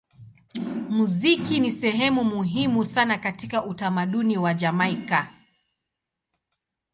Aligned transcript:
Muziki 0.89 1.59
ni 1.59 1.71
sehemu 1.71 2.23
muhimu 2.23 2.85
sana 2.85 3.17
katika 3.17 3.65
utamaduni 3.65 4.37
wa 4.37 4.53
Jamaika. 4.53 5.33